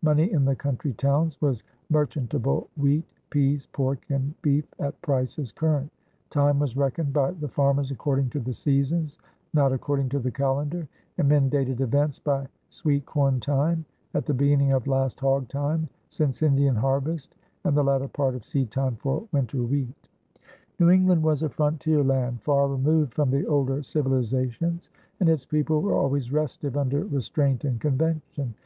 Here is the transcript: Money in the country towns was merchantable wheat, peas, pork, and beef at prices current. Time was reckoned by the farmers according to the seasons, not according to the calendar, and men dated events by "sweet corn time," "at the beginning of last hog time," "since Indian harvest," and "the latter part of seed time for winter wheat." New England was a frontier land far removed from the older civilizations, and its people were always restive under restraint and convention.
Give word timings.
Money 0.00 0.32
in 0.32 0.46
the 0.46 0.56
country 0.56 0.94
towns 0.94 1.38
was 1.42 1.62
merchantable 1.90 2.70
wheat, 2.74 3.04
peas, 3.28 3.66
pork, 3.70 4.02
and 4.08 4.32
beef 4.40 4.64
at 4.80 4.98
prices 5.02 5.52
current. 5.52 5.92
Time 6.30 6.58
was 6.58 6.74
reckoned 6.74 7.12
by 7.12 7.32
the 7.32 7.48
farmers 7.48 7.90
according 7.90 8.30
to 8.30 8.40
the 8.40 8.54
seasons, 8.54 9.18
not 9.52 9.74
according 9.74 10.08
to 10.08 10.18
the 10.18 10.30
calendar, 10.30 10.88
and 11.18 11.28
men 11.28 11.50
dated 11.50 11.82
events 11.82 12.18
by 12.18 12.48
"sweet 12.70 13.04
corn 13.04 13.38
time," 13.40 13.84
"at 14.14 14.24
the 14.24 14.32
beginning 14.32 14.72
of 14.72 14.86
last 14.86 15.20
hog 15.20 15.46
time," 15.48 15.86
"since 16.08 16.42
Indian 16.42 16.76
harvest," 16.76 17.34
and 17.64 17.76
"the 17.76 17.84
latter 17.84 18.08
part 18.08 18.34
of 18.34 18.42
seed 18.46 18.70
time 18.70 18.96
for 18.96 19.28
winter 19.32 19.62
wheat." 19.64 20.08
New 20.80 20.88
England 20.88 21.22
was 21.22 21.42
a 21.42 21.50
frontier 21.50 22.02
land 22.02 22.40
far 22.40 22.68
removed 22.68 23.12
from 23.12 23.30
the 23.30 23.44
older 23.46 23.82
civilizations, 23.82 24.88
and 25.20 25.28
its 25.28 25.44
people 25.44 25.82
were 25.82 25.94
always 25.94 26.32
restive 26.32 26.74
under 26.74 27.04
restraint 27.04 27.64
and 27.64 27.82
convention. 27.82 28.54